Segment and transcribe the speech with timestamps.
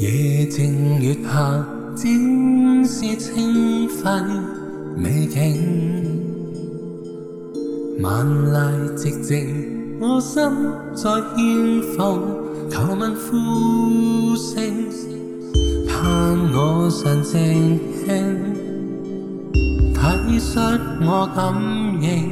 [0.00, 4.08] 夜静月下，尽是清辉
[4.94, 6.22] 美景。
[8.00, 10.40] 万籁寂静，我心
[10.94, 12.20] 在牵动。
[12.70, 14.62] 求问呼声，
[15.88, 18.54] 盼我神静听，
[19.52, 21.52] 体恤我感
[22.00, 22.30] 应，